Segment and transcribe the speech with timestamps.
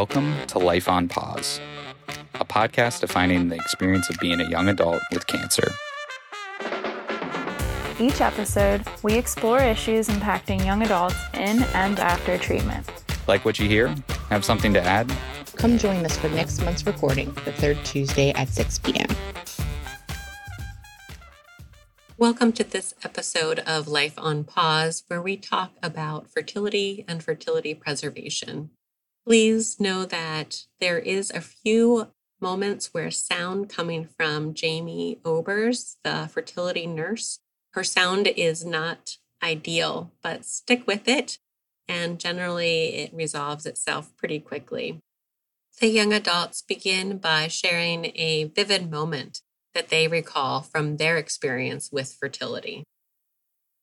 [0.00, 1.60] Welcome to Life on Pause,
[2.36, 5.70] a podcast defining the experience of being a young adult with cancer.
[7.98, 12.90] Each episode, we explore issues impacting young adults in and after treatment.
[13.28, 13.94] Like what you hear?
[14.30, 15.12] Have something to add?
[15.56, 19.08] Come join us for next month's recording, the third Tuesday at 6 p.m.
[22.16, 27.74] Welcome to this episode of Life on Pause, where we talk about fertility and fertility
[27.74, 28.70] preservation.
[29.26, 32.08] Please know that there is a few
[32.40, 37.38] moments where sound coming from Jamie Obers, the fertility nurse,
[37.72, 41.38] her sound is not ideal, but stick with it,
[41.86, 45.00] and generally it resolves itself pretty quickly.
[45.80, 49.42] The young adults begin by sharing a vivid moment
[49.74, 52.84] that they recall from their experience with fertility.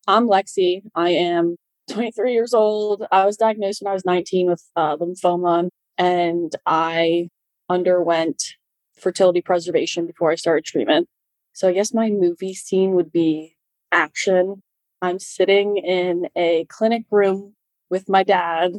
[0.06, 0.84] I'm Lexi.
[0.95, 1.56] I am
[1.89, 3.05] 23 years old.
[3.11, 7.30] I was diagnosed when I was 19 with uh, lymphoma, and I
[7.69, 8.55] underwent
[8.95, 11.08] fertility preservation before I started treatment.
[11.53, 13.55] So I guess my movie scene would be
[13.91, 14.61] action.
[15.02, 17.55] I'm sitting in a clinic room
[17.89, 18.73] with my dad,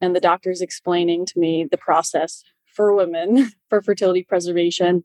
[0.00, 5.04] and the doctor's explaining to me the process for women for fertility preservation.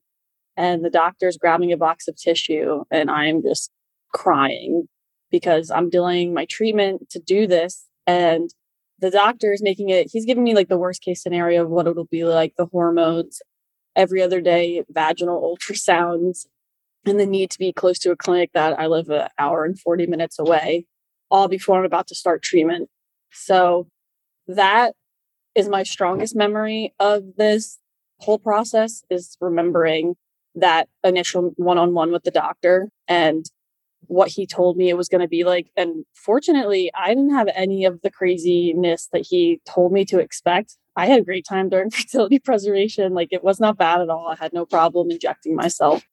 [0.55, 3.72] And the doctor's grabbing a box of tissue, and I'm just
[4.11, 4.88] crying
[5.31, 7.88] because I'm delaying my treatment to do this.
[8.06, 8.50] And
[9.00, 11.88] the doctor is making it, he's giving me like the worst case scenario of what
[11.88, 13.42] it'll be like the hormones
[13.95, 16.45] every other day, vaginal ultrasounds,
[17.06, 19.80] and the need to be close to a clinic that I live an hour and
[19.80, 20.86] 40 minutes away,
[21.30, 22.89] all before I'm about to start treatment.
[23.31, 23.88] So
[24.47, 24.94] that
[25.56, 27.80] is my strongest memory of this
[28.19, 30.16] whole process is remembering
[30.56, 33.45] that initial one-on-one with the doctor and
[34.02, 37.50] what he told me it was going to be like and fortunately i didn't have
[37.53, 41.68] any of the craziness that he told me to expect i had a great time
[41.68, 45.56] during fertility preservation like it was not bad at all i had no problem injecting
[45.56, 46.03] myself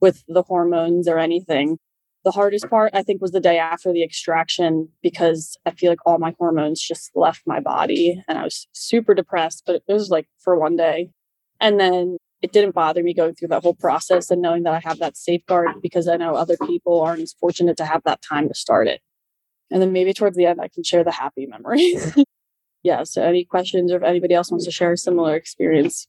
[0.00, 1.78] with the hormones or anything.
[2.24, 6.04] The hardest part, I think, was the day after the extraction because I feel like
[6.04, 10.10] all my hormones just left my body and I was super depressed, but it was
[10.10, 11.10] like for one day.
[11.60, 14.80] And then it didn't bother me going through that whole process and knowing that I
[14.88, 18.48] have that safeguard because I know other people aren't as fortunate to have that time
[18.48, 19.00] to start it.
[19.70, 22.16] And then maybe towards the end, I can share the happy memories.
[22.82, 23.04] yeah.
[23.04, 26.08] So, any questions or if anybody else wants to share a similar experience?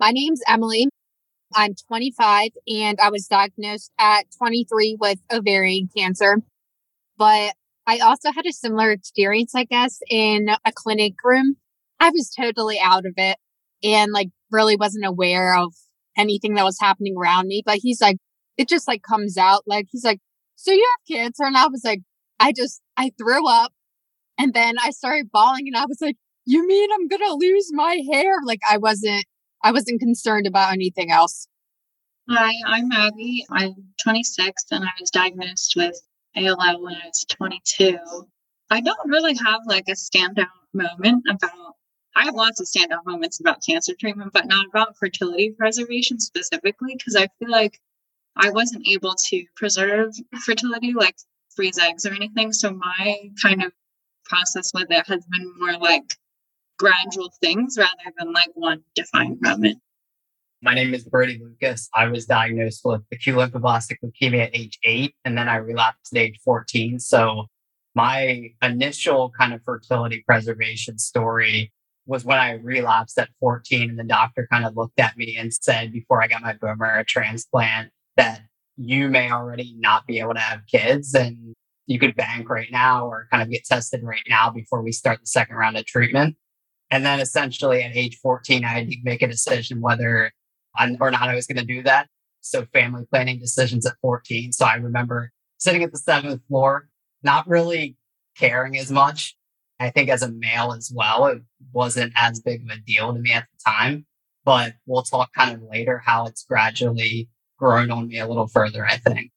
[0.00, 0.88] My name's Emily.
[1.54, 6.42] I'm 25 and I was diagnosed at 23 with ovarian cancer.
[7.16, 7.54] But
[7.86, 11.56] I also had a similar experience, I guess, in a clinic room.
[12.00, 13.38] I was totally out of it
[13.82, 15.74] and like really wasn't aware of
[16.16, 17.62] anything that was happening around me.
[17.64, 18.16] But he's like,
[18.56, 19.62] it just like comes out.
[19.66, 20.20] Like, he's like,
[20.56, 21.44] so you have cancer.
[21.44, 22.00] And I was like,
[22.40, 23.72] I just, I threw up
[24.36, 27.70] and then I started bawling and I was like, you mean I'm going to lose
[27.72, 28.36] my hair?
[28.44, 29.24] Like, I wasn't
[29.62, 31.48] I wasn't concerned about anything else.
[32.28, 33.44] Hi, I'm Maggie.
[33.50, 36.00] I'm 26 and I was diagnosed with
[36.36, 37.98] ALL when I was 22.
[38.70, 41.67] I don't really have like a standout moment about,
[42.18, 46.96] I have lots of standout moments about cancer treatment, but not about fertility preservation specifically,
[46.96, 47.80] because I feel like
[48.34, 50.14] I wasn't able to preserve
[50.44, 51.14] fertility, like
[51.54, 52.52] freeze eggs or anything.
[52.52, 53.70] So my kind of
[54.24, 56.16] process with it has been more like
[56.76, 59.78] gradual things rather than like one defined moment.
[60.60, 61.88] My name is Brady Lucas.
[61.94, 66.20] I was diagnosed with acute lymphoblastic leukemia at age eight, and then I relapsed at
[66.20, 66.98] age 14.
[66.98, 67.46] So
[67.94, 71.72] my initial kind of fertility preservation story
[72.08, 75.52] was when I relapsed at 14, and the doctor kind of looked at me and
[75.52, 78.40] said, before I got my bone marrow transplant, that
[78.76, 81.54] you may already not be able to have kids and
[81.86, 85.20] you could bank right now or kind of get tested right now before we start
[85.20, 86.36] the second round of treatment.
[86.90, 90.32] And then essentially at age 14, I had to make a decision whether
[90.78, 92.08] or not I was going to do that.
[92.40, 94.52] So family planning decisions at 14.
[94.52, 96.88] So I remember sitting at the seventh floor,
[97.22, 97.96] not really
[98.36, 99.36] caring as much.
[99.80, 101.42] I think as a male as well, it
[101.72, 104.06] wasn't as big of a deal to me at the time.
[104.44, 107.28] But we'll talk kind of later how it's gradually
[107.58, 109.30] grown on me a little further, I think.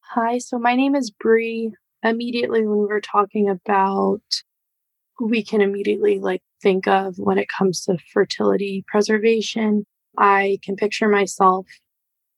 [0.00, 1.72] Hi, so my name is Bree.
[2.02, 4.22] Immediately when we were talking about
[5.20, 9.84] we can immediately like think of when it comes to fertility preservation.
[10.18, 11.66] I can picture myself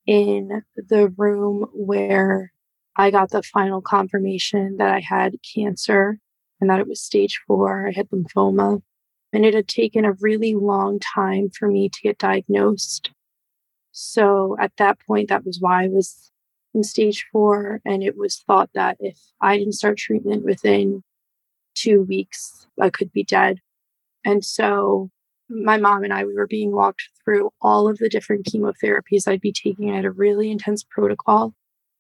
[0.07, 2.53] in the room where
[2.97, 6.19] I got the final confirmation that I had cancer
[6.63, 7.89] and that it was stage four.
[7.89, 8.83] I had lymphoma.
[9.33, 13.11] And it had taken a really long time for me to get diagnosed.
[13.91, 16.31] So at that point, that was why I was
[16.73, 17.81] in stage four.
[17.85, 21.03] And it was thought that if I didn't start treatment within
[21.75, 23.59] two weeks, I could be dead.
[24.25, 25.11] And so
[25.49, 29.41] my mom and I, we were being walked through all of the different chemotherapies I'd
[29.41, 29.91] be taking.
[29.91, 31.55] I had a really intense protocol.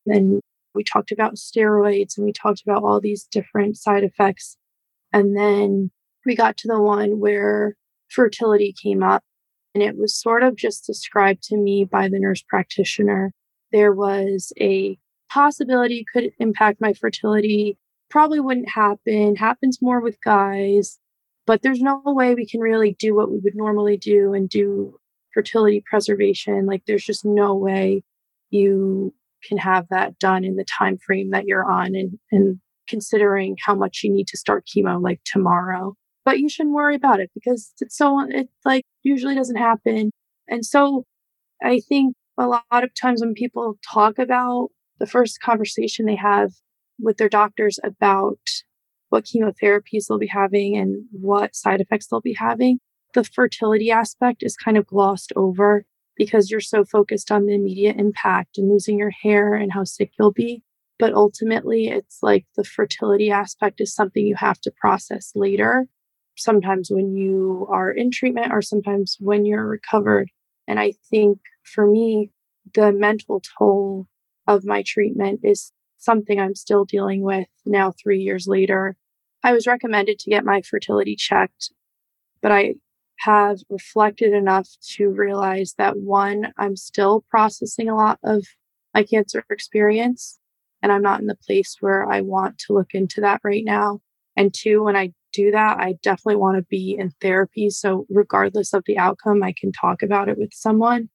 [0.06, 0.41] Then
[0.74, 4.56] we talked about steroids and we talked about all these different side effects.
[5.12, 5.90] And then
[6.24, 7.76] we got to the one where
[8.08, 9.22] fertility came up
[9.74, 13.32] and it was sort of just described to me by the nurse practitioner.
[13.72, 14.98] There was a
[15.30, 17.78] possibility could impact my fertility.
[18.10, 20.98] Probably wouldn't happen, happens more with guys,
[21.46, 24.98] but there's no way we can really do what we would normally do and do
[25.32, 26.66] fertility preservation.
[26.66, 28.02] Like there's just no way
[28.50, 29.14] you
[29.47, 33.75] can have that done in the time frame that you're on and, and considering how
[33.75, 35.94] much you need to start chemo like tomorrow.
[36.25, 40.11] But you shouldn't worry about it because it's so it like usually doesn't happen.
[40.49, 41.05] And so
[41.62, 44.69] i think a lot of times when people talk about
[44.99, 46.53] the first conversation they have
[46.99, 48.39] with their doctors about
[49.11, 52.79] what chemotherapies they'll be having and what side effects they'll be having
[53.15, 55.85] the fertility aspect is kind of glossed over
[56.24, 60.12] because you're so focused on the immediate impact and losing your hair and how sick
[60.19, 60.62] you'll be.
[60.98, 65.86] But ultimately, it's like the fertility aspect is something you have to process later,
[66.36, 70.30] sometimes when you are in treatment or sometimes when you're recovered.
[70.69, 72.30] And I think for me,
[72.74, 74.06] the mental toll
[74.46, 78.96] of my treatment is something I'm still dealing with now, three years later.
[79.42, 81.72] I was recommended to get my fertility checked,
[82.40, 82.74] but I
[83.24, 88.44] have reflected enough to realize that one, I'm still processing a lot of
[88.94, 90.38] my cancer experience,
[90.82, 94.00] and I'm not in the place where I want to look into that right now.
[94.36, 97.70] And two, when I do that, I definitely want to be in therapy.
[97.70, 101.08] So, regardless of the outcome, I can talk about it with someone.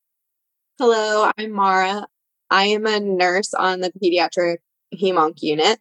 [0.79, 2.07] Hello, I'm Mara.
[2.49, 4.57] I am a nurse on the pediatric
[4.95, 5.79] hemonc unit.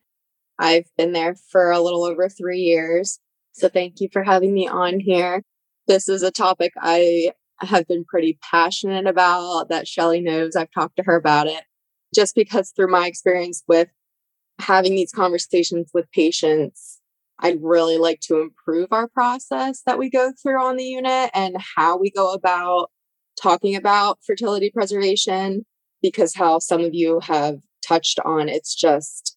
[0.59, 3.21] I've been there for a little over three years.
[3.53, 5.43] So, thank you for having me on here
[5.87, 10.57] this is a topic I have been pretty passionate about that Shelly knows.
[10.57, 11.65] I've talked to her about it
[12.15, 13.89] just because through my experience with
[14.59, 17.01] having these conversations with patients,
[17.39, 21.57] I'd really like to improve our process that we go through on the unit and
[21.77, 22.91] how we go about
[23.41, 25.65] talking about fertility preservation
[26.03, 29.37] because how some of you have touched on it's just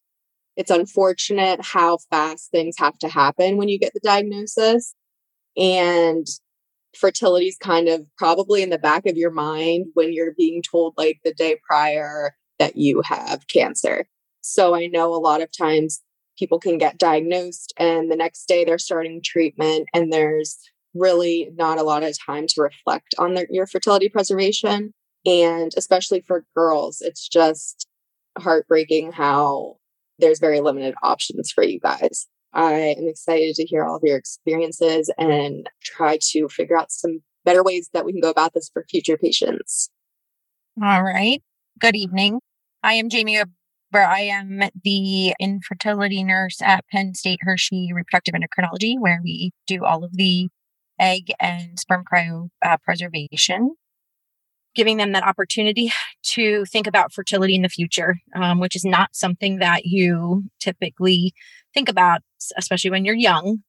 [0.56, 4.94] it's unfortunate how fast things have to happen when you get the diagnosis
[5.56, 6.26] and
[6.96, 10.94] fertility is kind of probably in the back of your mind when you're being told
[10.96, 14.06] like the day prior that you have cancer.
[14.40, 16.02] So I know a lot of times
[16.38, 20.58] people can get diagnosed and the next day they're starting treatment and there's
[20.94, 24.92] really not a lot of time to reflect on their, your fertility preservation.
[25.26, 27.86] And especially for girls, it's just
[28.38, 29.76] heartbreaking how
[30.18, 32.26] there's very limited options for you guys.
[32.52, 37.20] I am excited to hear all of your experiences and try to figure out some
[37.44, 39.90] better ways that we can go about this for future patients.
[40.82, 41.42] All right.
[41.78, 42.40] Good evening.
[42.82, 43.50] I am Jamie Ober.
[43.94, 50.04] I am the infertility nurse at Penn State Hershey Reproductive Endocrinology, where we do all
[50.04, 50.48] of the
[50.98, 52.76] egg and sperm cryo uh,
[54.74, 55.92] giving them that opportunity
[56.22, 61.32] to think about fertility in the future, um, which is not something that you typically
[61.74, 62.20] think about,
[62.56, 63.62] especially when you're young,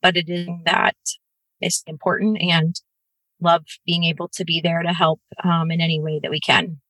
[0.00, 0.96] but it is that
[1.60, 2.80] is important and
[3.40, 6.80] love being able to be there to help um, in any way that we can.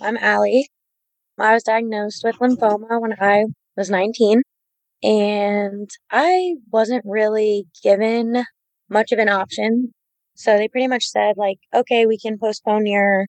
[0.00, 0.68] I'm Allie.
[1.38, 4.42] I was diagnosed with lymphoma when I was 19,
[5.02, 8.44] and I wasn't really given
[8.88, 9.92] much of an option
[10.34, 13.26] so they pretty much said, like, okay, we can postpone your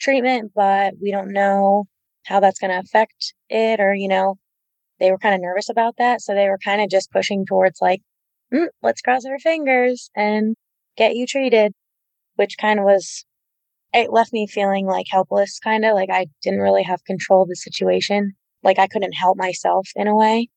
[0.00, 1.84] treatment, but we don't know
[2.26, 3.80] how that's going to affect it.
[3.80, 4.36] Or, you know,
[5.00, 6.20] they were kind of nervous about that.
[6.20, 8.02] So they were kind of just pushing towards, like,
[8.52, 10.56] mm, let's cross our fingers and
[10.96, 11.72] get you treated,
[12.36, 13.24] which kind of was,
[13.94, 17.48] it left me feeling like helpless, kind of like I didn't really have control of
[17.48, 18.34] the situation.
[18.62, 20.48] Like I couldn't help myself in a way.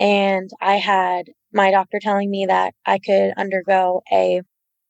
[0.00, 4.42] And I had my doctor telling me that I could undergo a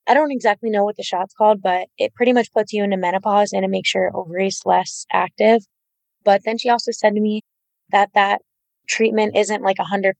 [0.06, 2.96] I don't exactly know what the shot's called, but it pretty much puts you into
[2.96, 5.62] menopause and it makes your ovaries less active.
[6.24, 7.42] But then she also said to me
[7.90, 8.42] that that
[8.88, 10.12] treatment isn't like 100%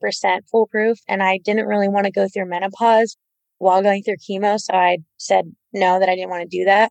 [0.50, 0.98] foolproof.
[1.08, 3.16] And I didn't really want to go through menopause
[3.58, 4.58] while going through chemo.
[4.58, 6.90] So I said no, that I didn't want to do that.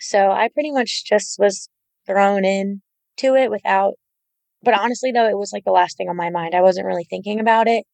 [0.00, 1.68] So I pretty much just was
[2.06, 2.82] thrown in
[3.18, 3.94] to it without,
[4.62, 6.54] but honestly, though, it was like the last thing on my mind.
[6.54, 7.84] I wasn't really thinking about it.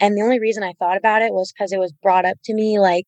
[0.00, 2.54] And the only reason I thought about it was because it was brought up to
[2.54, 3.04] me like,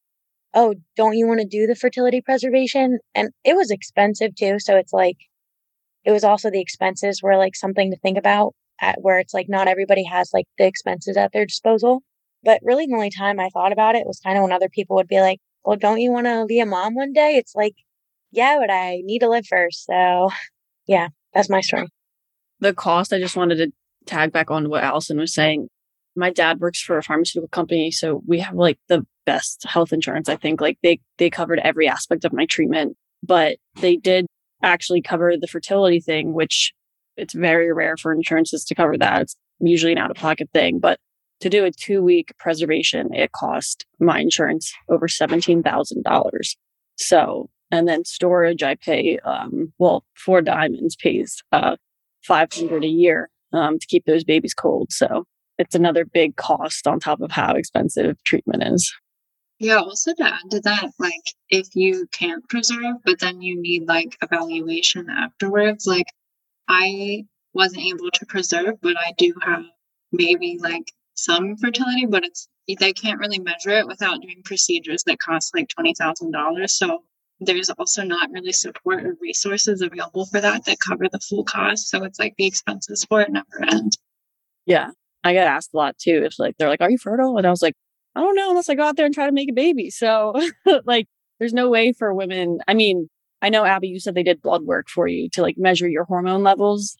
[0.52, 2.98] oh, don't you want to do the fertility preservation?
[3.14, 4.58] And it was expensive too.
[4.58, 5.16] So it's like,
[6.04, 9.48] it was also the expenses were like something to think about at where it's like
[9.48, 12.02] not everybody has like the expenses at their disposal.
[12.42, 14.96] But really, the only time I thought about it was kind of when other people
[14.96, 17.36] would be like, well, don't you want to be a mom one day?
[17.36, 17.74] It's like,
[18.32, 19.86] yeah, but I need to live first.
[19.86, 20.30] So,
[20.86, 21.88] yeah, that's my story.
[22.60, 23.72] The cost, I just wanted to
[24.06, 25.68] tag back on what Allison was saying.
[26.16, 30.28] My dad works for a pharmaceutical company, so we have like the best health insurance.
[30.28, 34.26] I think like they they covered every aspect of my treatment, but they did
[34.62, 36.72] actually cover the fertility thing, which
[37.16, 39.22] it's very rare for insurances to cover that.
[39.22, 40.98] It's usually an out of pocket thing, but
[41.40, 46.56] to do a two week preservation, it cost my insurance over $17,000.
[46.96, 51.76] So, and then storage, I pay, um, well, Four Diamonds pays, uh,
[52.22, 54.92] 500 a year, um, to keep those babies cold.
[54.92, 55.24] So
[55.58, 58.92] it's another big cost on top of how expensive treatment is.
[59.58, 61.12] Yeah, also to add to that, like
[61.48, 66.06] if you can't preserve, but then you need like evaluation afterwards, like
[66.68, 69.64] I wasn't able to preserve, but I do have
[70.12, 75.18] maybe like some fertility, but it's they can't really measure it without doing procedures that
[75.18, 76.76] cost like twenty thousand dollars.
[76.76, 77.04] So
[77.40, 81.88] there's also not really support or resources available for that that cover the full cost.
[81.88, 83.98] So it's like the expenses for it never end.
[84.66, 84.90] Yeah.
[85.24, 86.22] I get asked a lot too.
[86.24, 87.36] If like they're like, Are you fertile?
[87.36, 87.74] And I was like,
[88.14, 89.90] I don't know unless I go out there and try to make a baby.
[89.90, 90.34] So
[90.84, 91.06] like
[91.38, 92.58] there's no way for women.
[92.68, 93.08] I mean,
[93.44, 96.04] I know Abby, you said they did blood work for you to like measure your
[96.04, 96.96] hormone levels,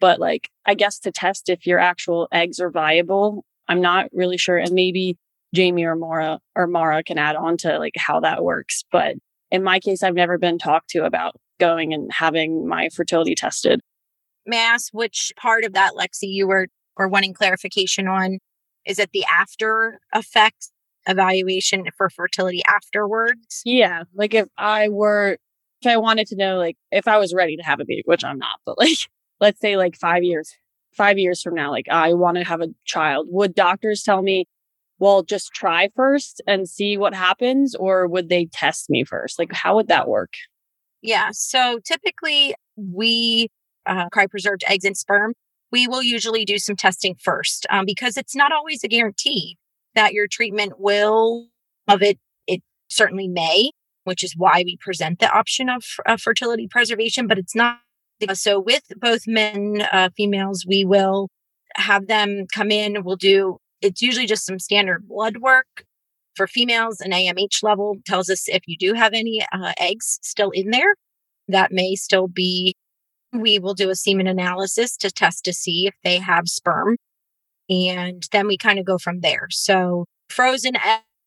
[0.00, 4.38] but like I guess to test if your actual eggs are viable, I'm not really
[4.38, 4.58] sure.
[4.58, 5.16] And maybe
[5.54, 8.82] Jamie or Mara or Mara can add on to like how that works.
[8.90, 9.14] But
[9.52, 13.80] in my case, I've never been talked to about going and having my fertility tested.
[14.46, 16.66] May I ask which part of that, Lexi, you were
[16.96, 18.40] or wanting clarification on?
[18.84, 20.72] Is it the after effects
[21.06, 23.62] evaluation for fertility afterwards?
[23.64, 24.02] Yeah.
[24.12, 25.38] Like if I were,
[25.80, 28.24] if I wanted to know, like if I was ready to have a baby, which
[28.24, 28.98] I'm not, but like,
[29.40, 30.54] let's say like five years,
[30.92, 34.46] five years from now, like I want to have a child, would doctors tell me,
[34.98, 37.74] well, just try first and see what happens?
[37.76, 39.38] Or would they test me first?
[39.38, 40.32] Like, how would that work?
[41.02, 41.28] Yeah.
[41.32, 43.48] So typically we
[43.86, 45.34] uh, cryopreserved eggs and sperm
[45.70, 49.58] we will usually do some testing first um, because it's not always a guarantee
[49.94, 51.48] that your treatment will
[51.86, 53.70] of it it certainly may
[54.08, 57.78] which is why we present the option of uh, fertility preservation but it's not
[58.32, 61.28] so with both men uh, females we will
[61.76, 65.84] have them come in we'll do it's usually just some standard blood work
[66.34, 70.50] for females an amh level tells us if you do have any uh, eggs still
[70.50, 70.94] in there
[71.46, 72.74] that may still be
[73.32, 76.96] we will do a semen analysis to test to see if they have sperm.
[77.68, 79.48] And then we kind of go from there.
[79.50, 80.74] So frozen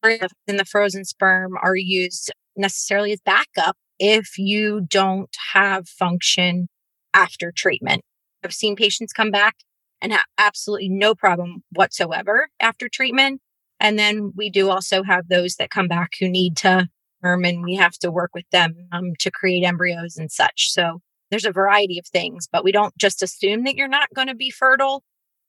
[0.03, 6.67] eggs and the frozen sperm are used necessarily as backup if you don't have function
[7.13, 8.01] after treatment.
[8.43, 9.55] I've seen patients come back
[10.01, 13.41] and have absolutely no problem whatsoever after treatment.
[13.79, 16.87] And then we do also have those that come back who need to,
[17.23, 20.71] and we have to work with them um, to create embryos and such.
[20.71, 24.27] So there's a variety of things, but we don't just assume that you're not going
[24.27, 25.03] to be fertile.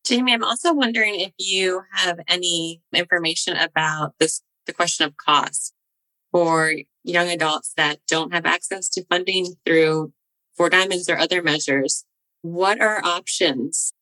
[0.04, 5.74] Jamie, I'm also wondering if you have any information about this the question of cost
[6.30, 6.72] for
[7.04, 10.12] young adults that don't have access to funding through
[10.56, 12.04] Four Diamonds or other measures.
[12.42, 13.92] What are options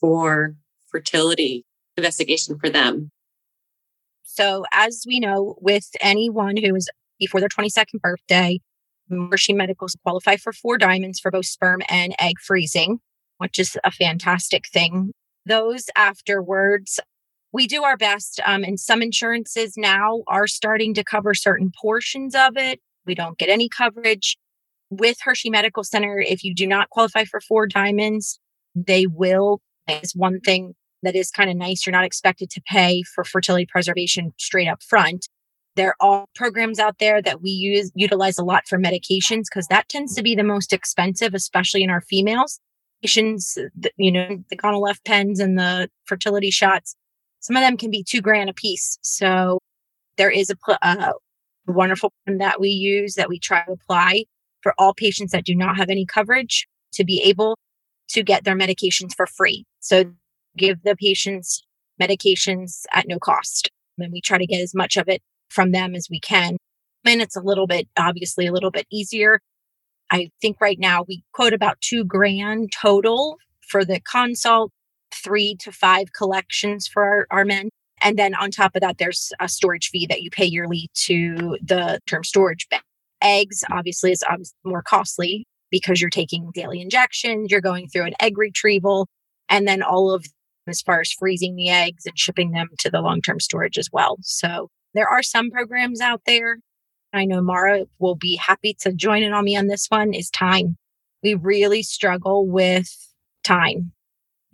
[0.00, 1.64] for fertility
[1.96, 3.10] investigation for them?
[4.24, 8.60] So, as we know, with anyone who is before their 22nd birthday,
[9.08, 12.98] Hershey Medicals qualify for four diamonds for both sperm and egg freezing,
[13.38, 15.12] which is a fantastic thing.
[15.46, 16.98] Those afterwards,
[17.54, 18.40] we do our best.
[18.44, 22.80] Um, and some insurances now are starting to cover certain portions of it.
[23.06, 24.36] We don't get any coverage.
[24.90, 28.40] With Hershey Medical Center, if you do not qualify for four diamonds,
[28.74, 29.60] they will.
[29.86, 31.86] It's one thing that is kind of nice.
[31.86, 35.28] You're not expected to pay for fertility preservation straight up front.
[35.76, 39.88] There are programs out there that we use utilize a lot for medications because that
[39.88, 42.58] tends to be the most expensive, especially in our females.
[43.00, 43.58] Patients,
[43.96, 46.96] you know, the Gonal-f pens and the fertility shots,
[47.44, 48.98] some of them can be two grand a piece.
[49.02, 49.58] So
[50.16, 51.12] there is a uh,
[51.66, 54.24] wonderful one that we use that we try to apply
[54.62, 57.58] for all patients that do not have any coverage to be able
[58.08, 59.66] to get their medications for free.
[59.80, 60.04] So
[60.56, 61.62] give the patients
[62.00, 63.70] medications at no cost.
[63.98, 65.20] And we try to get as much of it
[65.50, 66.56] from them as we can.
[67.04, 69.40] And it's a little bit, obviously, a little bit easier.
[70.10, 73.36] I think right now we quote about two grand total
[73.68, 74.72] for the consult,
[75.14, 77.70] three to five collections for our, our men.
[78.02, 81.56] And then on top of that, there's a storage fee that you pay yearly to
[81.62, 82.82] the term storage bank.
[83.22, 84.24] Eggs, obviously, is
[84.64, 89.08] more costly because you're taking daily injections, you're going through an egg retrieval,
[89.48, 90.26] and then all of
[90.66, 93.88] as far as freezing the eggs and shipping them to the long term storage as
[93.92, 94.16] well.
[94.22, 96.58] So There are some programs out there.
[97.12, 100.30] I know Mara will be happy to join in on me on this one is
[100.30, 100.76] time.
[101.22, 102.88] We really struggle with
[103.42, 103.92] time.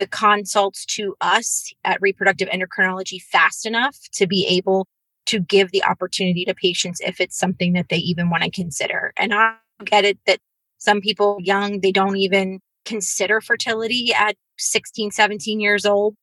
[0.01, 4.87] The consults to us at reproductive endocrinology fast enough to be able
[5.27, 9.13] to give the opportunity to patients if it's something that they even want to consider.
[9.15, 10.39] And I get it that
[10.79, 16.15] some people young, they don't even consider fertility at 16, 17 years old.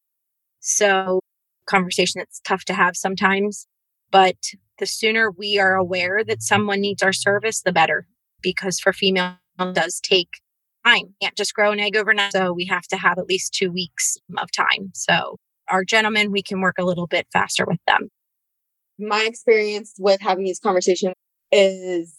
[0.59, 1.21] So
[1.67, 3.69] conversation that's tough to have sometimes,
[4.11, 4.35] but
[4.81, 8.09] the sooner we are aware that someone needs our service, the better,
[8.43, 9.37] because for female
[9.73, 10.41] does take
[10.89, 11.15] time.
[11.21, 12.33] Can't just grow an egg overnight.
[12.33, 14.91] So we have to have at least two weeks of time.
[14.95, 15.37] So
[15.69, 18.09] our gentlemen, we can work a little bit faster with them.
[18.99, 21.15] My experience with having these conversations
[21.53, 22.17] is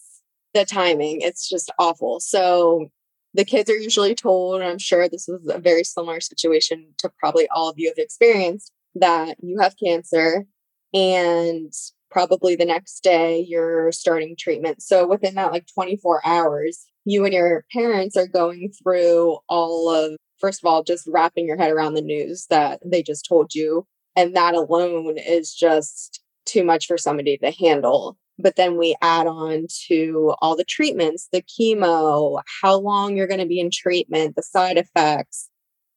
[0.53, 1.21] the timing.
[1.21, 2.19] It's just awful.
[2.19, 2.89] So
[3.33, 7.11] the kids are usually told, and I'm sure this is a very similar situation to
[7.19, 10.45] probably all of you have experienced, that you have cancer
[10.93, 11.71] and
[12.10, 14.82] probably the next day you're starting treatment.
[14.82, 20.16] So within that like 24 hours, you and your parents are going through all of,
[20.39, 23.86] first of all, just wrapping your head around the news that they just told you.
[24.16, 28.18] And that alone is just too much for somebody to handle.
[28.38, 33.42] But then we add on to all the treatments, the chemo, how long you're going
[33.42, 35.50] to be in treatment, the side effects,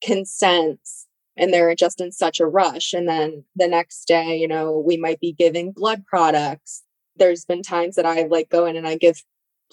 [0.03, 2.93] consents, and they're just in such a rush.
[2.93, 6.83] And then the next day, you know, we might be giving blood products.
[7.17, 9.23] There's been times that I like go in and I give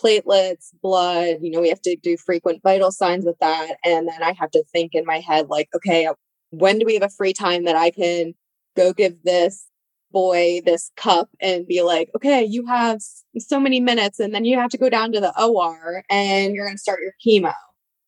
[0.01, 3.75] platelets, blood, you know, we have to do frequent vital signs with that.
[3.83, 6.13] And then I have to think in my head, like, okay, uh,
[6.51, 8.33] when do we have a free time that I can
[8.75, 9.67] go give this
[10.11, 12.99] boy this cup and be like, okay, you have
[13.37, 16.65] so many minutes and then you have to go down to the OR and you're
[16.65, 17.53] going to start your chemo.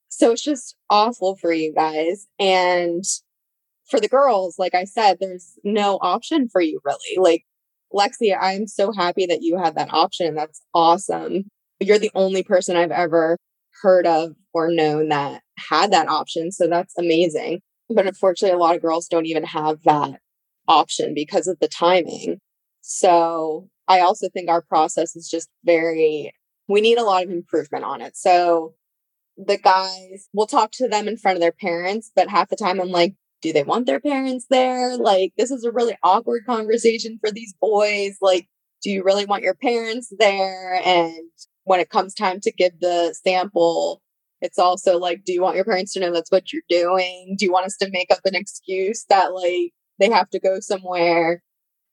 [0.10, 2.28] So it's just awful for you guys.
[2.40, 3.04] And
[3.92, 7.18] for the girls, like I said, there's no option for you really.
[7.18, 7.44] Like
[7.94, 10.34] Lexi, I'm so happy that you had that option.
[10.34, 11.44] That's awesome.
[11.80, 13.38] You're the only person I've ever
[13.82, 16.52] heard of or known that had that option.
[16.52, 17.60] So that's amazing.
[17.90, 20.20] But unfortunately, a lot of girls don't even have that
[20.68, 22.40] option because of the timing.
[22.82, 26.34] So I also think our process is just very,
[26.70, 28.16] we need a lot of improvement on it.
[28.16, 28.74] So
[29.38, 32.80] the guys, we'll talk to them in front of their parents, but half the time
[32.80, 34.98] I'm like, do they want their parents there?
[34.98, 38.18] Like, this is a really awkward conversation for these boys.
[38.22, 38.48] Like,
[38.84, 40.82] do you really want your parents there?
[40.86, 41.30] And
[41.64, 44.02] when it comes time to give the sample,
[44.42, 47.36] it's also like, do you want your parents to know that's what you're doing?
[47.38, 50.60] Do you want us to make up an excuse that, like, they have to go
[50.60, 51.44] somewhere?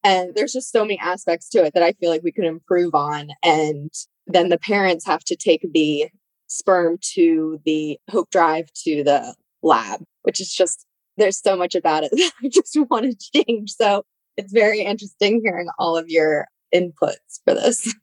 [0.04, 2.94] And there's just so many aspects to it that I feel like we could improve
[2.94, 3.28] on.
[3.42, 3.90] And
[4.26, 6.08] then the parents have to take the
[6.46, 10.86] sperm to the Hope Drive to the lab, which is just
[11.18, 13.72] there's so much about it that I just want to change.
[13.72, 14.04] So
[14.36, 17.94] it's very interesting hearing all of your inputs for this.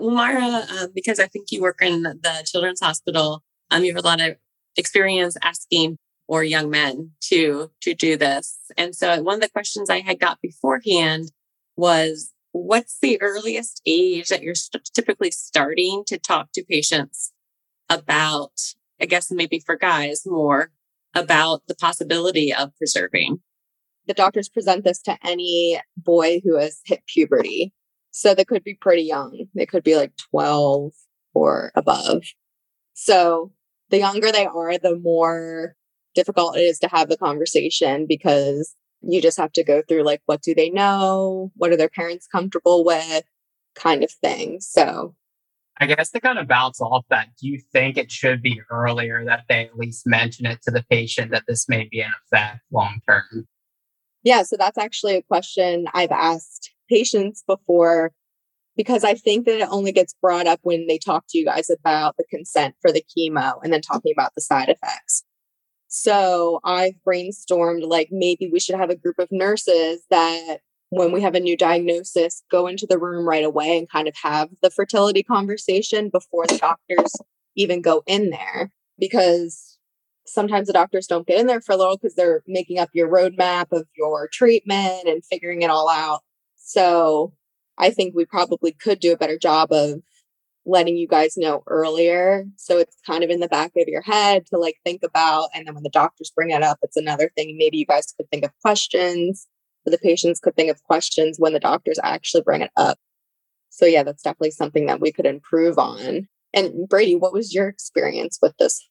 [0.00, 4.06] Mara, uh, because I think you work in the children's hospital, um, you have a
[4.06, 4.36] lot of
[4.76, 8.56] experience asking for young men to to do this.
[8.76, 11.30] And so one of the questions I had got beforehand
[11.76, 17.32] was, what's the earliest age that you're st- typically starting to talk to patients
[17.88, 18.52] about?
[19.00, 20.70] I guess maybe for guys more
[21.14, 23.38] about the possibility of preserving.
[24.06, 27.72] The doctors present this to any boy who has hit puberty.
[28.10, 29.46] So they could be pretty young.
[29.54, 30.92] They could be like 12
[31.32, 32.22] or above.
[32.92, 33.52] So
[33.90, 35.74] the younger they are, the more
[36.14, 40.22] difficult it is to have the conversation because you just have to go through like,
[40.26, 41.50] what do they know?
[41.56, 43.24] What are their parents comfortable with?
[43.74, 44.58] Kind of thing.
[44.60, 45.14] So
[45.78, 49.24] I guess to kind of bounce off that, do you think it should be earlier
[49.24, 52.60] that they at least mention it to the patient that this may be an effect
[52.70, 53.46] long term?
[54.22, 58.12] Yeah, so that's actually a question I've asked patients before
[58.76, 61.70] because I think that it only gets brought up when they talk to you guys
[61.70, 65.24] about the consent for the chemo and then talking about the side effects.
[65.88, 70.58] So I've brainstormed like maybe we should have a group of nurses that
[70.96, 74.14] when we have a new diagnosis, go into the room right away and kind of
[74.22, 77.12] have the fertility conversation before the doctors
[77.56, 78.70] even go in there.
[78.98, 79.78] Because
[80.26, 83.08] sometimes the doctors don't get in there for a little because they're making up your
[83.08, 86.20] roadmap of your treatment and figuring it all out.
[86.56, 87.34] So
[87.76, 90.00] I think we probably could do a better job of
[90.66, 92.44] letting you guys know earlier.
[92.56, 95.50] So it's kind of in the back of your head to like think about.
[95.54, 97.56] And then when the doctors bring it up, it's another thing.
[97.58, 99.46] Maybe you guys could think of questions
[99.90, 102.98] the patients could think of questions when the doctors actually bring it up.
[103.70, 106.28] So, yeah, that's definitely something that we could improve on.
[106.52, 108.88] And Brady, what was your experience with this?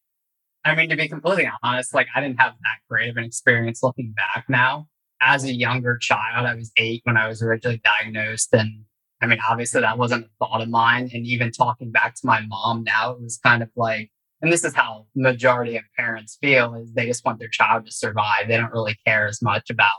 [0.65, 3.83] I mean, to be completely honest, like I didn't have that great of an experience
[3.83, 4.87] looking back now
[5.25, 8.53] as a younger child, I was eight when I was originally diagnosed.
[8.53, 8.85] And
[9.21, 11.09] I mean, obviously that wasn't a thought of mine.
[11.13, 14.65] And even talking back to my mom now, it was kind of like, and this
[14.65, 18.47] is how majority of parents feel is they just want their child to survive.
[18.47, 19.91] They don't really care as much about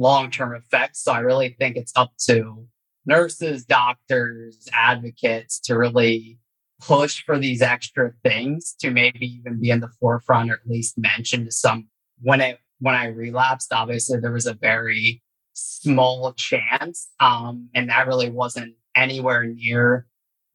[0.00, 1.04] long-term effects.
[1.04, 2.66] So I really think it's up to
[3.06, 6.38] nurses, doctors, advocates to really
[6.80, 10.98] push for these extra things to maybe even be in the forefront or at least
[10.98, 11.88] mention to some
[12.22, 17.08] when it when I relapsed, obviously there was a very small chance.
[17.20, 20.06] Um, and that really wasn't anywhere near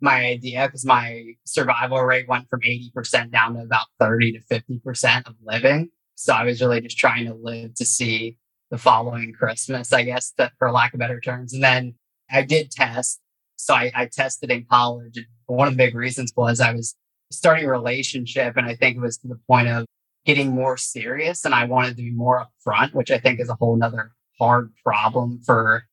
[0.02, 5.28] my idea because my survival rate went from 80% down to about 30 to 50%
[5.28, 5.90] of living.
[6.16, 8.38] So I was really just trying to live to see
[8.72, 11.54] the following Christmas, I guess, that, for lack of better terms.
[11.54, 11.96] And then
[12.32, 13.20] I did test.
[13.56, 15.18] So I, I tested in college.
[15.18, 16.96] And one of the big reasons was I was
[17.32, 18.58] starting a relationship.
[18.58, 19.86] And I think it was to the point of
[20.26, 23.56] getting more serious and I wanted to be more upfront, which I think is a
[23.56, 25.84] whole nother hard problem for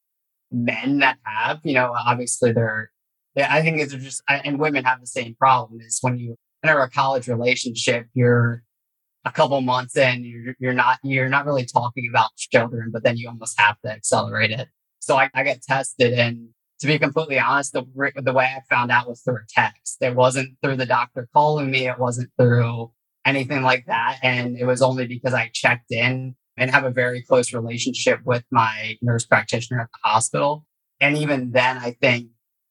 [0.51, 2.91] men that have, you know, obviously they're,
[3.35, 6.81] they, I think it's just, and women have the same problem is when you enter
[6.81, 8.63] a college relationship, you're
[9.25, 13.17] a couple months in, you're, you're not, you're not really talking about children, but then
[13.17, 14.69] you almost have to accelerate it.
[15.01, 16.49] So I, I got tested and
[16.83, 17.85] to be completely honest, the,
[18.17, 19.99] the way I found out was through a text.
[20.01, 21.87] It wasn't through the doctor calling me.
[21.87, 22.91] It wasn't through
[23.25, 24.19] anything like that.
[24.25, 28.43] And it was only because I checked in and have a very close relationship with
[28.51, 30.67] my nurse practitioner at the hospital.
[31.01, 32.31] And even then, I think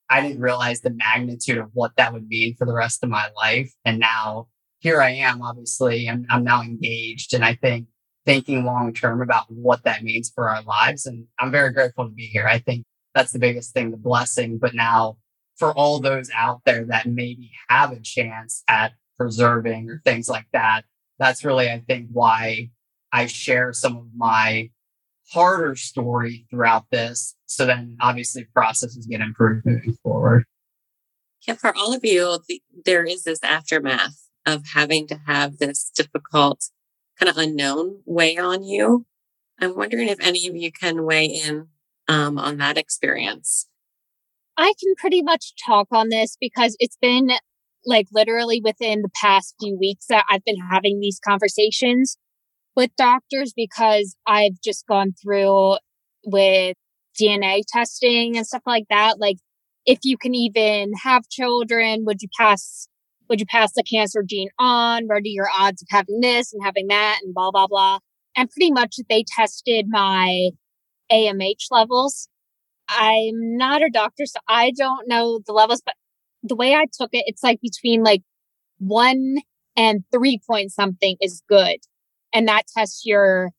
[0.09, 3.29] I didn't realize the magnitude of what that would mean for the rest of my
[3.37, 3.71] life.
[3.85, 4.47] And now
[4.81, 7.33] here I am, obviously, I'm, I'm now engaged.
[7.33, 7.87] And I think
[8.25, 11.05] thinking long term about what that means for our lives.
[11.05, 12.47] And I'm very grateful to be here.
[12.47, 12.83] I think
[13.15, 14.57] that's the biggest thing, the blessing.
[14.57, 15.17] But now
[15.55, 20.47] for all those out there that maybe have a chance at preserving or things like
[20.51, 20.83] that.
[21.19, 22.71] That's really, I think, why
[23.11, 24.71] I share some of my
[25.31, 27.35] harder story throughout this.
[27.45, 30.45] So then obviously processes get improved moving forward.
[31.47, 35.91] Yeah, for all of you, the, there is this aftermath of having to have this
[35.95, 36.69] difficult,
[37.19, 39.05] kind of unknown weigh on you.
[39.59, 41.67] I'm wondering if any of you can weigh in
[42.07, 43.67] um, on that experience.
[44.57, 47.31] I can pretty much talk on this because it's been
[47.85, 52.17] like literally within the past few weeks that I've been having these conversations
[52.75, 55.77] with doctors because I've just gone through
[56.25, 56.75] with
[57.19, 59.19] DNA testing and stuff like that.
[59.19, 59.37] Like,
[59.85, 62.87] if you can even have children, would you pass?
[63.31, 65.05] Would you pass the cancer gene on?
[65.05, 67.99] What are your odds of having this and having that and blah blah blah?
[68.35, 70.49] And pretty much they tested my
[71.09, 72.27] AMH levels.
[72.89, 75.95] I'm not a doctor, so I don't know the levels, but
[76.43, 78.21] the way I took it, it's like between like
[78.79, 79.37] one
[79.77, 81.77] and three point something is good.
[82.33, 83.51] And that tests your,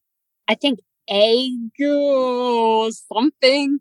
[0.48, 1.50] I think, egg
[3.10, 3.78] something.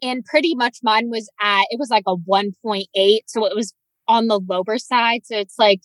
[0.00, 2.84] And pretty much mine was at, it was like a 1.8.
[3.26, 3.74] So it was
[4.08, 5.20] on the lower side.
[5.24, 5.80] So it's like,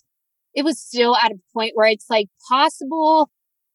[0.55, 3.29] it was still at a point where it's like possible,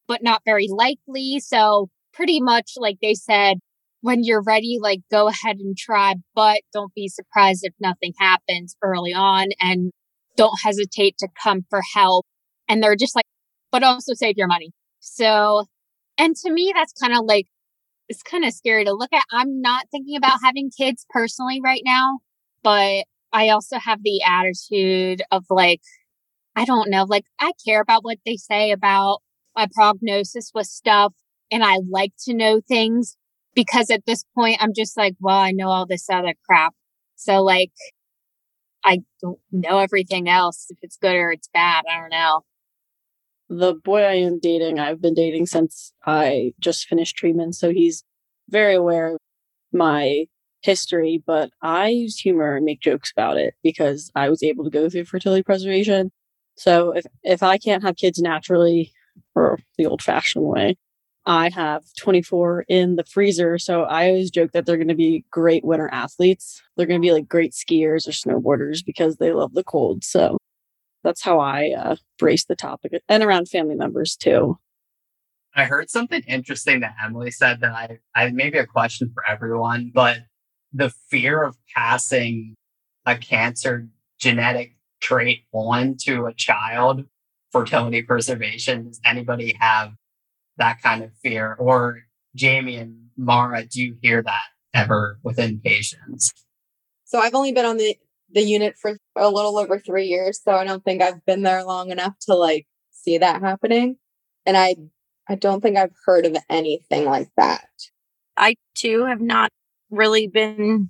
[0.07, 1.39] but not very likely.
[1.39, 3.59] So pretty much like they said,
[4.01, 8.75] when you're ready, like go ahead and try, but don't be surprised if nothing happens
[8.81, 9.91] early on and
[10.35, 12.25] don't hesitate to come for help.
[12.67, 13.25] And they're just like,
[13.71, 14.71] but also save your money.
[14.99, 15.65] So,
[16.17, 17.47] and to me, that's kind of like,
[18.07, 19.23] it's kind of scary to look at.
[19.31, 22.19] I'm not thinking about having kids personally right now,
[22.63, 25.81] but I also have the attitude of like,
[26.55, 29.19] I don't know, like I care about what they say about
[29.55, 31.13] my prognosis with stuff
[31.51, 33.17] and I like to know things
[33.55, 36.73] because at this point I'm just like, well, I know all this other crap.
[37.15, 37.71] So like
[38.83, 41.83] I don't know everything else if it's good or it's bad.
[41.89, 42.41] I don't know.
[43.49, 48.03] The boy I am dating, I've been dating since I just finished treatment, so he's
[48.47, 49.17] very aware of
[49.73, 50.25] my
[50.61, 54.69] history, but I use humor and make jokes about it because I was able to
[54.69, 56.11] go through fertility preservation.
[56.55, 58.91] So if if I can't have kids naturally
[59.35, 60.75] or the old fashioned way,
[61.25, 63.57] I have 24 in the freezer.
[63.57, 66.61] So I always joke that they're going to be great winter athletes.
[66.75, 70.03] They're going to be like great skiers or snowboarders because they love the cold.
[70.03, 70.37] So
[71.03, 74.57] that's how I uh, brace the topic and around family members too.
[75.55, 79.91] I heard something interesting that Emily said that I, I maybe a question for everyone,
[79.93, 80.19] but
[80.73, 82.55] the fear of passing
[83.05, 83.87] a cancer
[84.19, 87.05] genetic trait on to a child,
[87.51, 88.87] fertility preservation.
[88.87, 89.93] Does anybody have
[90.57, 91.53] that kind of fear?
[91.53, 92.01] Or
[92.35, 96.33] Jamie and Mara, do you hear that ever within patients?
[97.05, 97.97] So I've only been on the,
[98.31, 100.39] the unit for a little over three years.
[100.43, 103.97] So I don't think I've been there long enough to like see that happening.
[104.45, 104.75] And I
[105.27, 107.67] I don't think I've heard of anything like that.
[108.35, 109.51] I too have not
[109.89, 110.89] really been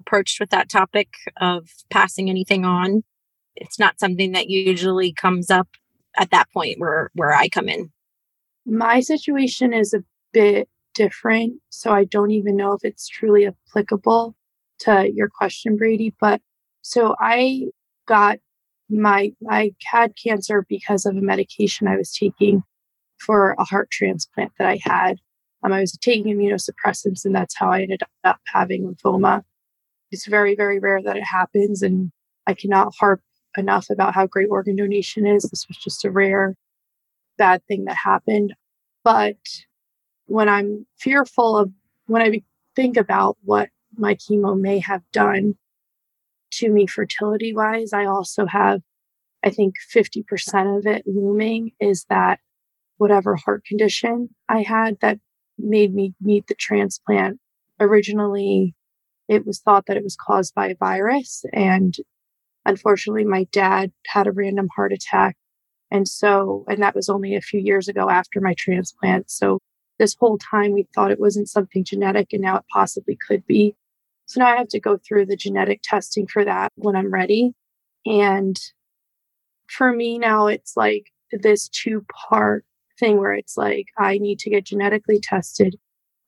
[0.00, 1.08] approached with that topic
[1.40, 3.02] of passing anything on.
[3.56, 5.68] It's not something that usually comes up
[6.16, 7.90] at that point where where I come in.
[8.66, 14.34] My situation is a bit different, so I don't even know if it's truly applicable
[14.80, 16.14] to your question, Brady.
[16.20, 16.40] But
[16.82, 17.66] so I
[18.06, 18.38] got
[18.88, 22.62] my I had cancer because of a medication I was taking
[23.18, 25.18] for a heart transplant that I had.
[25.62, 29.42] Um, I was taking immunosuppressants, and that's how I ended up having lymphoma.
[30.10, 32.12] It's very, very rare that it happens, and
[32.46, 33.20] I cannot harp
[33.56, 35.42] enough about how great organ donation is.
[35.42, 36.56] This was just a rare,
[37.36, 38.54] bad thing that happened.
[39.04, 39.36] But
[40.26, 41.72] when I'm fearful of,
[42.06, 42.42] when I
[42.76, 45.56] think about what my chemo may have done
[46.52, 48.80] to me fertility wise, I also have,
[49.44, 52.40] I think 50% of it looming is that
[52.98, 55.18] whatever heart condition I had that
[55.58, 57.38] made me need the transplant.
[57.80, 58.74] Originally,
[59.28, 61.44] it was thought that it was caused by a virus.
[61.52, 61.94] And
[62.64, 65.36] unfortunately, my dad had a random heart attack.
[65.90, 69.30] And so, and that was only a few years ago after my transplant.
[69.30, 69.58] So,
[69.98, 73.74] this whole time we thought it wasn't something genetic, and now it possibly could be.
[74.26, 77.52] So, now I have to go through the genetic testing for that when I'm ready.
[78.04, 78.58] And
[79.66, 82.64] for me now, it's like this two part
[82.98, 85.76] thing where it's like I need to get genetically tested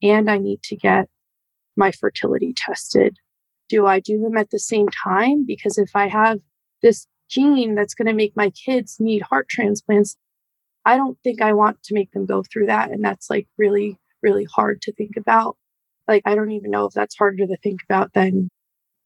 [0.02, 1.08] and I need to get
[1.76, 3.16] my fertility tested.
[3.68, 5.44] Do I do them at the same time?
[5.46, 6.40] Because if I have
[6.82, 10.16] this gene that's going to make my kids need heart transplants,
[10.84, 12.90] I don't think I want to make them go through that.
[12.90, 15.56] And that's like really, really hard to think about.
[16.08, 18.50] Like, I don't even know if that's harder to think about than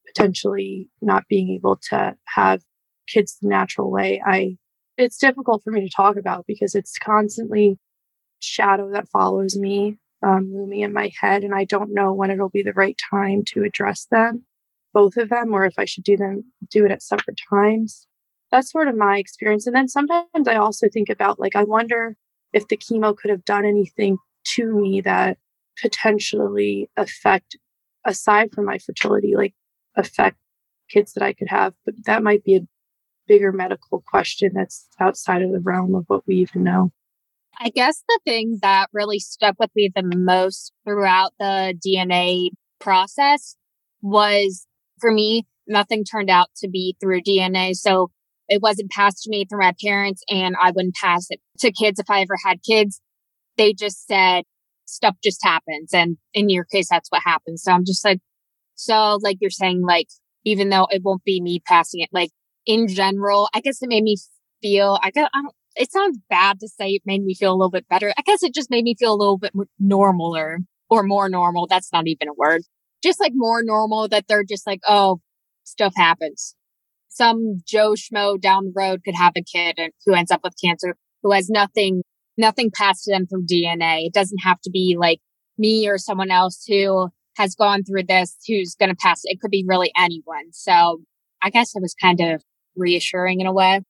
[0.07, 2.63] potentially not being able to have
[3.07, 4.23] kids the natural way.
[4.25, 4.57] I
[4.97, 7.79] it's difficult for me to talk about because it's constantly
[8.41, 12.49] shadow that follows me um, looming in my head and i don't know when it'll
[12.49, 14.45] be the right time to address them
[14.93, 18.07] both of them or if i should do them do it at separate times.
[18.51, 22.17] That's sort of my experience and then sometimes i also think about like i wonder
[22.53, 24.19] if the chemo could have done anything
[24.55, 25.39] to me that
[25.81, 27.57] potentially affect
[28.05, 29.55] aside from my fertility like
[29.97, 30.37] affect
[30.89, 32.61] kids that i could have but that might be a
[33.27, 36.93] bigger medical question that's outside of the realm of what we even know.
[37.61, 43.57] I guess the thing that really stuck with me the most throughout the DNA process
[44.03, 44.67] was
[45.01, 47.75] for me, nothing turned out to be through DNA.
[47.75, 48.11] So
[48.49, 51.99] it wasn't passed to me through my parents, and I wouldn't pass it to kids
[51.99, 53.01] if I ever had kids.
[53.57, 54.45] They just said
[54.87, 55.95] stuff just happens.
[55.95, 57.63] And in your case, that's what happens.
[57.63, 58.21] So I'm just like,
[58.75, 60.09] so like you're saying, like,
[60.45, 62.31] even though it won't be me passing it, like
[62.67, 64.17] in general, I guess it made me
[64.63, 67.57] feel, I guess, I don't, it sounds bad to say it made me feel a
[67.57, 68.13] little bit better.
[68.17, 71.67] I guess it just made me feel a little bit normaler or more normal.
[71.67, 72.63] That's not even a word.
[73.03, 75.21] Just like more normal that they're just like, oh,
[75.65, 76.55] stuff happens.
[77.09, 80.97] Some Joe Schmo down the road could have a kid who ends up with cancer
[81.23, 82.03] who has nothing,
[82.37, 84.07] nothing passed to them through DNA.
[84.07, 85.21] It doesn't have to be like
[85.59, 89.23] me or someone else who has gone through this who's going to pass.
[89.25, 90.53] It could be really anyone.
[90.53, 91.01] So
[91.43, 92.43] I guess it was kind of
[92.77, 93.81] reassuring in a way.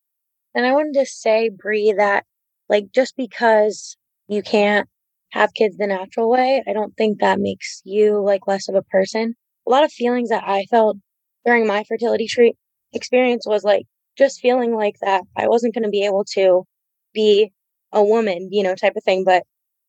[0.54, 2.24] And I wanted to say, Brie, that
[2.68, 3.96] like just because
[4.28, 4.88] you can't
[5.32, 8.82] have kids the natural way, I don't think that makes you like less of a
[8.82, 9.34] person.
[9.66, 10.96] A lot of feelings that I felt
[11.44, 12.56] during my fertility treat
[12.92, 13.84] experience was like
[14.16, 16.64] just feeling like that I wasn't going to be able to
[17.12, 17.52] be
[17.92, 19.24] a woman, you know, type of thing.
[19.24, 19.44] But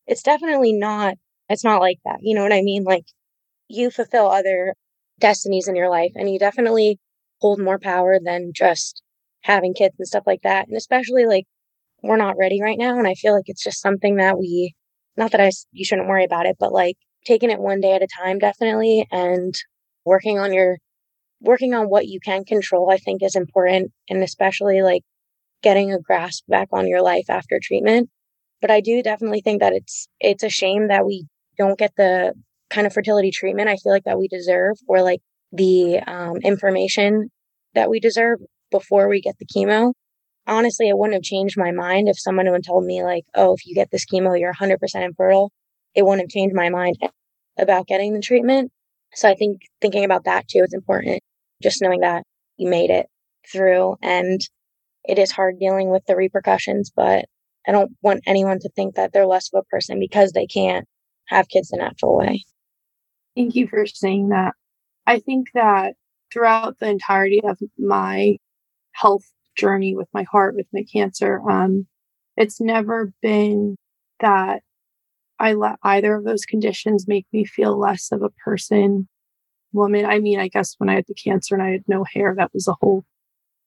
[0.07, 1.15] it's definitely not,
[1.49, 2.17] it's not like that.
[2.21, 2.83] You know what I mean?
[2.83, 3.05] Like
[3.67, 4.75] you fulfill other
[5.19, 6.99] destinies in your life and you definitely
[7.39, 9.01] hold more power than just
[9.41, 10.67] having kids and stuff like that.
[10.67, 11.45] And especially like
[12.01, 12.97] we're not ready right now.
[12.97, 14.73] And I feel like it's just something that we,
[15.17, 18.03] not that I, you shouldn't worry about it, but like taking it one day at
[18.03, 19.07] a time, definitely.
[19.11, 19.53] And
[20.05, 20.77] working on your,
[21.41, 23.91] working on what you can control, I think is important.
[24.09, 25.03] And especially like
[25.61, 28.09] getting a grasp back on your life after treatment.
[28.61, 31.25] But I do definitely think that it's, it's a shame that we
[31.57, 32.33] don't get the
[32.69, 35.21] kind of fertility treatment I feel like that we deserve or like
[35.55, 37.29] the um, information
[37.73, 38.39] that we deserve
[38.71, 39.93] before we get the chemo.
[40.47, 43.65] Honestly, it wouldn't have changed my mind if someone had told me, like, oh, if
[43.65, 45.51] you get this chemo, you're 100% infertile.
[45.95, 46.97] It wouldn't have changed my mind
[47.57, 48.71] about getting the treatment.
[49.13, 51.21] So I think thinking about that too is important.
[51.63, 52.23] Just knowing that
[52.57, 53.07] you made it
[53.51, 54.41] through and
[55.05, 57.25] it is hard dealing with the repercussions, but
[57.67, 60.85] I don't want anyone to think that they're less of a person because they can't
[61.27, 62.43] have kids the natural way.
[63.35, 64.53] Thank you for saying that.
[65.07, 65.95] I think that
[66.31, 68.37] throughout the entirety of my
[68.93, 71.87] health journey with my heart, with my cancer, um,
[72.37, 73.77] it's never been
[74.19, 74.61] that
[75.39, 79.07] I let either of those conditions make me feel less of a person,
[79.73, 80.05] woman.
[80.05, 82.53] I mean, I guess when I had the cancer and I had no hair, that
[82.53, 83.03] was a whole,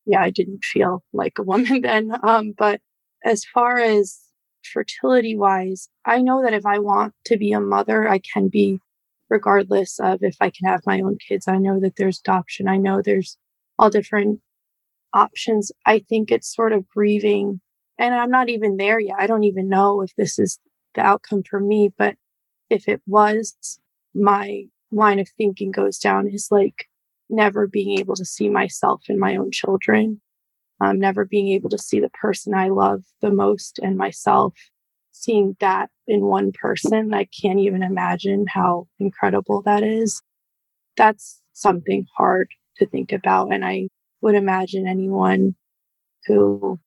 [0.07, 2.13] yeah, I didn't feel like a woman then.
[2.23, 2.81] Um, but
[3.25, 4.19] as far as
[4.63, 8.81] fertility wise, I know that if I want to be a mother, I can be
[9.31, 11.49] regardless of if I can have my own kids.
[11.49, 12.69] I know that there's adoption.
[12.69, 13.37] I know there's
[13.79, 14.41] all different
[15.13, 15.73] options.
[15.87, 17.61] I think it's sort of grieving.
[17.99, 19.17] And I'm not even there yet.
[19.19, 20.59] I don't even know if this is
[20.95, 21.91] the outcome for me.
[21.97, 22.17] But
[22.71, 23.57] if it was,
[24.15, 26.87] my line of thinking goes down is like
[27.29, 30.21] never being able to see myself in my own children,
[30.81, 34.55] um, never being able to see the person I love the most and myself,
[35.23, 37.13] seeing that in one person.
[37.13, 40.23] I can't even imagine how incredible that is.
[40.97, 43.53] That's something hard to think about.
[43.53, 43.89] And I
[44.21, 45.55] would imagine anyone
[46.27, 46.79] who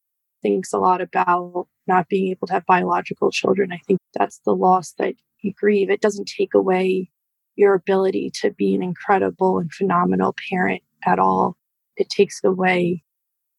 [0.41, 4.55] thinks a lot about not being able to have biological children, I think that's the
[4.55, 5.89] loss that you grieve.
[5.89, 7.09] It doesn't take away
[7.55, 11.57] your ability to be an incredible and phenomenal parent at all.
[11.97, 13.03] It takes away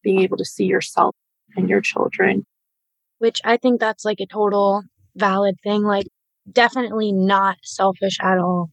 [0.02, 1.14] being able to see yourself
[1.56, 2.46] and your children.
[3.22, 4.82] Which I think that's like a total
[5.14, 5.84] valid thing.
[5.84, 6.06] Like,
[6.50, 8.70] definitely not selfish at all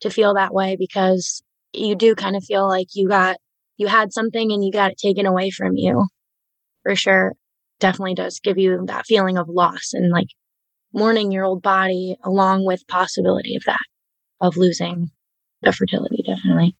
[0.00, 1.42] to feel that way because
[1.74, 3.36] you do kind of feel like you got
[3.76, 6.06] you had something and you got it taken away from you
[6.82, 7.34] for sure
[7.78, 10.28] definitely does give you that feeling of loss and like
[10.94, 13.84] mourning your old body along with possibility of that
[14.40, 15.10] of losing
[15.60, 16.74] the fertility definitely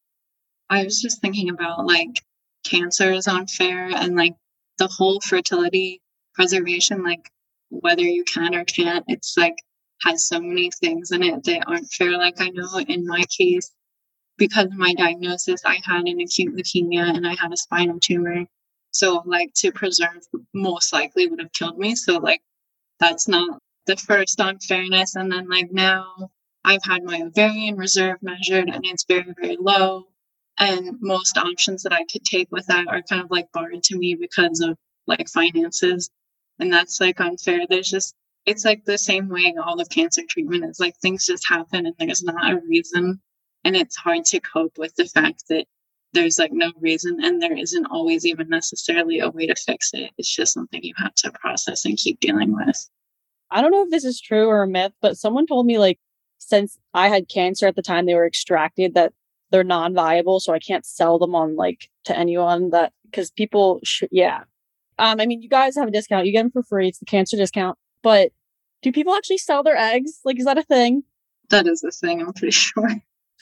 [0.71, 2.23] i was just thinking about like
[2.65, 4.33] cancer is unfair and like
[4.79, 6.01] the whole fertility
[6.33, 7.29] preservation like
[7.69, 9.55] whether you can or can't it's like
[10.01, 13.71] has so many things in it that aren't fair like i know in my case
[14.41, 18.45] because of my diagnosis, I had an acute leukemia and I had a spinal tumor.
[18.89, 21.95] So, like, to preserve most likely would have killed me.
[21.95, 22.41] So, like,
[22.99, 25.15] that's not the first unfairness.
[25.15, 26.31] And then, like, now
[26.63, 30.07] I've had my ovarian reserve measured and it's very, very low.
[30.57, 33.97] And most options that I could take with that are kind of like barred to
[33.97, 34.75] me because of
[35.07, 36.09] like finances.
[36.61, 37.65] And that's like unfair.
[37.67, 41.47] There's just, it's like the same way all of cancer treatment is like things just
[41.47, 43.19] happen and there's not a reason
[43.63, 45.65] and it's hard to cope with the fact that
[46.13, 50.11] there's like no reason and there isn't always even necessarily a way to fix it.
[50.17, 52.89] It's just something you have to process and keep dealing with.
[53.49, 55.99] I don't know if this is true or a myth, but someone told me like
[56.37, 59.13] since I had cancer at the time they were extracted that
[59.51, 64.09] they're non-viable so I can't sell them on like to anyone that cuz people should
[64.11, 64.43] yeah.
[65.01, 66.25] Um I mean you guys have a discount.
[66.25, 66.87] You get them for free.
[66.87, 67.77] It's the cancer discount.
[68.03, 68.31] But
[68.81, 70.19] do people actually sell their eggs?
[70.23, 71.03] Like is that a thing?
[71.49, 72.89] That is a thing, I'm pretty sure.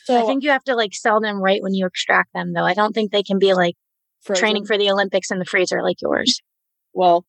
[0.06, 2.64] So I think you have to like sell them right when you extract them, though.
[2.64, 3.76] I don't think they can be like
[4.22, 4.42] frozen.
[4.42, 6.42] training for the Olympics in the freezer like yours.
[6.92, 7.24] Well,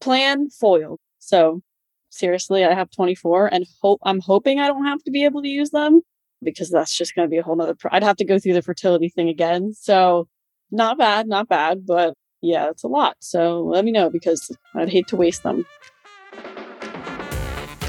[0.00, 0.98] plan foiled.
[1.18, 1.60] So
[2.08, 5.48] seriously, I have 24 and hope I'm hoping I don't have to be able to
[5.48, 6.00] use them
[6.42, 7.74] because that's just going to be a whole nother.
[7.74, 9.74] Pro- I'd have to go through the fertility thing again.
[9.74, 10.28] So
[10.70, 13.16] not bad, not bad, but yeah, it's a lot.
[13.20, 15.64] So let me know because I'd hate to waste them.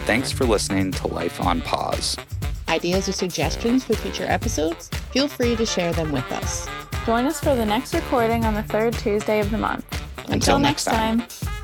[0.05, 2.17] Thanks for listening to Life on Pause
[2.73, 6.67] ideas or suggestions for future episodes, feel free to share them with us.
[7.05, 9.85] Join us for the next recording on the third Tuesday of the month.
[10.17, 11.21] Until, Until next time.
[11.21, 11.62] time.